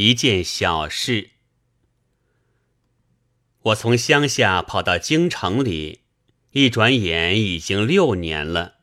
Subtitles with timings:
[0.00, 1.32] 一件小事。
[3.64, 6.00] 我从乡下跑到京城里，
[6.52, 8.76] 一转眼已经六年了。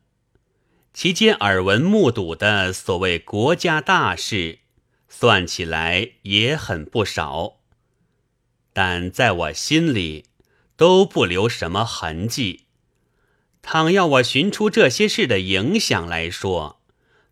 [0.93, 4.59] 其间耳闻目睹的所谓国家大事，
[5.09, 7.61] 算起来也很不少，
[8.71, 10.25] 但在我心里
[10.75, 12.65] 都不留什么痕迹。
[13.63, 16.83] 倘要我寻出这些事的影响来说，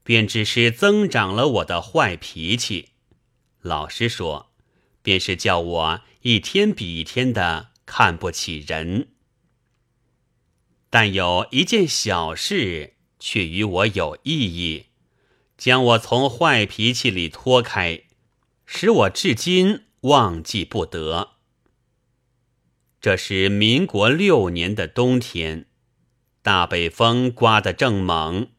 [0.02, 2.94] 便只是增长了我的坏脾气。
[3.66, 4.52] 老实说，
[5.02, 9.08] 便是叫我一天比一天的看不起人。
[10.92, 14.86] 但有一件小事却与我有意义，
[15.58, 18.04] 将我从坏脾气里脱开，
[18.68, 21.32] 使我至今忘记不得。
[23.02, 25.66] 这是民国六年的冬天，
[26.44, 28.50] 大北风刮得正猛，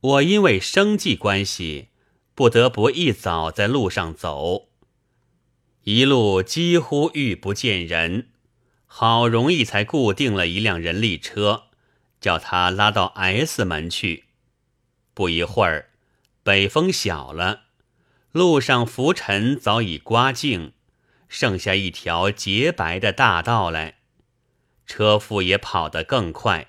[0.00, 1.90] 我因为生计关系。
[2.34, 4.68] 不得不一早在路上走，
[5.84, 8.30] 一路几乎遇不见人，
[8.86, 11.66] 好容易才固定了一辆人力车，
[12.20, 14.24] 叫他拉到 S 门去。
[15.14, 15.90] 不一会儿，
[16.42, 17.66] 北风小了，
[18.32, 20.72] 路上浮尘早已刮净，
[21.28, 23.98] 剩下一条洁白的大道来，
[24.86, 26.66] 车夫也跑得更快。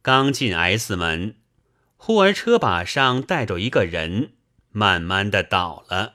[0.00, 1.36] 刚进 S 门。
[2.02, 4.32] 忽而车把上带着一个人，
[4.72, 6.14] 慢慢的倒了。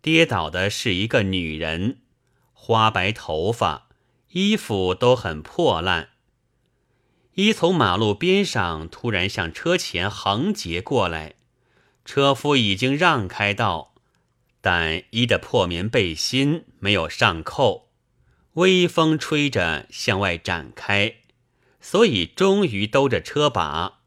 [0.00, 1.98] 跌倒的是一个女人，
[2.54, 3.90] 花白头发，
[4.30, 6.08] 衣服都很破烂。
[7.34, 11.34] 一从马路边上突然向车前横截过来，
[12.06, 13.94] 车夫已经让开道，
[14.62, 17.90] 但一的破棉背心没有上扣，
[18.54, 21.16] 微风吹着向外展开，
[21.78, 24.00] 所以终于兜着车把。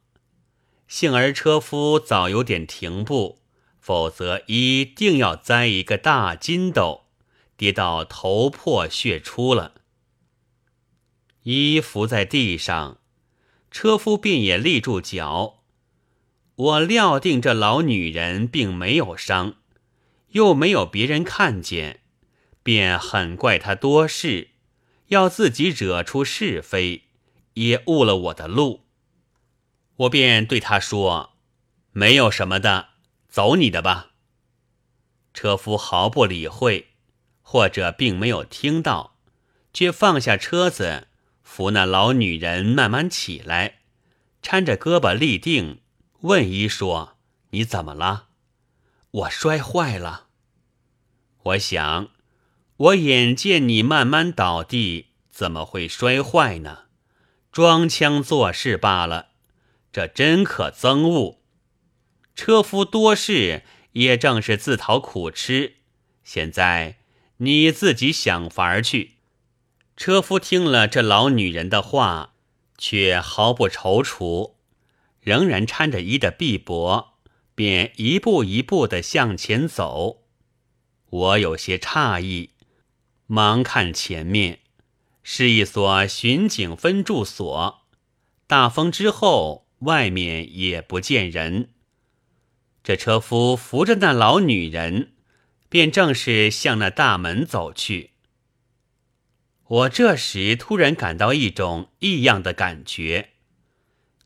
[0.88, 3.40] 幸而车夫早有点停步，
[3.80, 7.06] 否则一定要栽一个大筋斗，
[7.58, 9.74] 跌到头破血出了。
[11.44, 13.00] 一伏在地上，
[13.70, 15.64] 车夫便也立住脚。
[16.56, 19.56] 我料定这老女人并没有伤，
[20.30, 22.00] 又没有别人看见，
[22.64, 24.52] 便很怪她多事，
[25.08, 27.04] 要自己惹出是非，
[27.54, 28.87] 也误了我的路。
[29.98, 31.34] 我便对他说
[31.92, 32.90] ：“没有什么的，
[33.28, 34.12] 走你的吧。”
[35.34, 36.90] 车夫毫不理会，
[37.42, 39.18] 或者并没有听到，
[39.74, 41.08] 却放下车子，
[41.44, 43.80] 扶那老女人慢慢起来，
[44.42, 45.82] 搀着胳膊立定，
[46.22, 47.18] 问一说
[47.52, 48.30] ：“你怎么了？”
[49.10, 50.28] 我摔坏了。
[51.44, 52.10] 我想，
[52.78, 56.86] 我眼见你慢慢倒地，怎么会摔坏呢？
[57.52, 59.27] 装腔作势罢了。
[59.98, 61.40] 这真可憎恶！
[62.36, 63.64] 车夫多事，
[63.94, 65.78] 也正是自讨苦吃。
[66.24, 66.98] 现在
[67.38, 69.16] 你自己想法去。
[69.96, 72.36] 车夫听了这老女人的话，
[72.78, 74.54] 却毫不踌躇，
[75.20, 77.08] 仍然搀着伊的臂膊，
[77.56, 80.26] 便一步一步的向前走。
[81.10, 82.52] 我有些诧异，
[83.26, 84.60] 忙看前面，
[85.24, 87.82] 是一所巡警分驻所。
[88.46, 89.66] 大风之后。
[89.80, 91.70] 外面也不见人，
[92.84, 95.14] 这车夫扶着那老女人，
[95.70, 98.12] 便正是向那大门走去。
[99.68, 103.34] 我这时突然感到一种异样的感觉，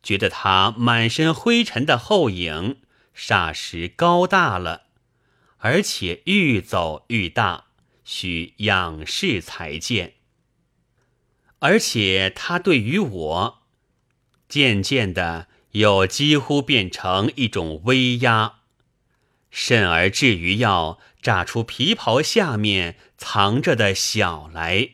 [0.01, 2.78] 觉得他满身灰尘的后影
[3.16, 4.84] 霎时高大了，
[5.57, 7.66] 而且愈走愈大，
[8.06, 10.13] 需仰视才见。
[11.59, 13.60] 而且他对于我。
[14.51, 18.56] 渐渐的，又几乎变成一种威压，
[19.50, 24.90] 甚而至于要炸出皮袍下面藏着的小来。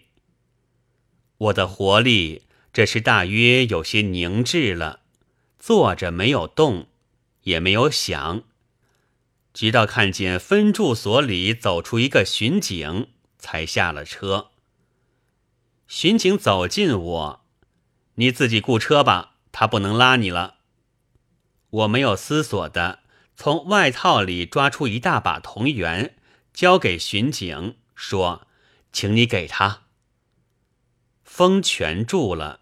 [1.39, 4.99] 我的活力这时大约有些凝滞了，
[5.57, 6.85] 坐着没有动，
[7.41, 8.43] 也没有想，
[9.55, 13.07] 直到看见分驻所里走出一个巡警，
[13.39, 14.51] 才下了车。
[15.87, 17.45] 巡警走近我，
[18.15, 19.36] 你自己雇车吧。
[19.59, 20.57] 他不能拉你了。
[21.71, 22.99] 我没有思索的
[23.35, 26.15] 从外套里抓出一大把铜元，
[26.53, 28.45] 交给巡警，说
[28.93, 29.81] ：“请你给他。”
[31.25, 32.59] 风全住了，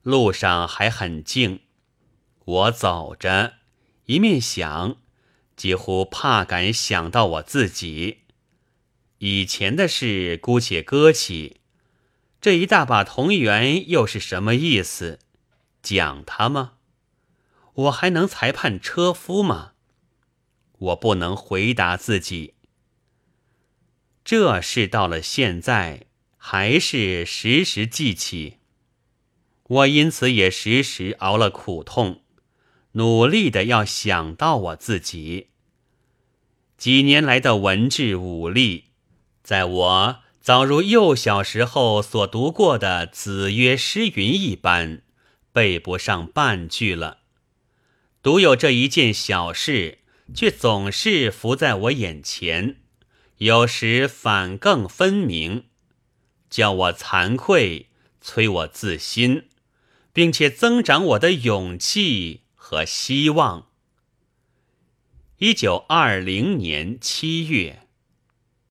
[0.00, 1.60] 路上还很静。
[2.46, 3.56] 我走着，
[4.06, 4.96] 一面想，
[5.54, 8.20] 几乎怕敢想到我自己
[9.18, 11.60] 以前的事，姑且搁起。
[12.40, 15.18] 这一大把铜元又是什么意思？
[15.82, 16.72] 讲他吗？
[17.74, 19.72] 我还能裁判车夫吗？
[20.78, 22.54] 我不能回答自己。
[24.24, 26.06] 这事到了现在，
[26.36, 28.58] 还是时时记起。
[29.64, 32.22] 我因此也时时熬了苦痛，
[32.92, 35.50] 努力的要想到我自己。
[36.76, 38.86] 几年来的文治武力，
[39.42, 45.02] 在我早如幼小时候所读过的子曰诗云一般，
[45.52, 47.18] 背不上半句了。
[48.22, 49.98] 独有这一件小事，
[50.34, 52.76] 却总是浮在我眼前，
[53.38, 55.64] 有时反更分明，
[56.48, 57.88] 叫我惭愧，
[58.20, 59.44] 催我自新。
[60.12, 63.68] 并且增长我的勇气和希望。
[65.38, 67.86] 一九二零年七月。